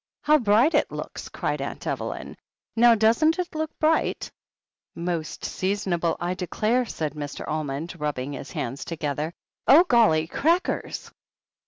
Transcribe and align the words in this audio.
^ 0.23 0.25
"How 0.25 0.39
bright 0.39 0.73
it 0.73 0.91
looks!" 0.91 1.29
cried 1.29 1.61
Aunt 1.61 1.85
Evelyn. 1.85 2.35
"Now, 2.75 2.95
doesn't 2.95 3.37
it 3.37 3.53
look 3.53 3.69
bright?" 3.77 4.31
"Most 4.95 5.45
seasonable, 5.45 6.17
I 6.19 6.33
declare/' 6.33 6.89
said 6.89 7.13
Mr. 7.13 7.47
Almond, 7.47 7.93
rub 7.99 8.15
bing 8.15 8.33
his 8.33 8.49
hands 8.51 8.83
together. 8.83 9.31
"Oh, 9.67 9.83
golly! 9.83 10.25
crackers 10.25 11.11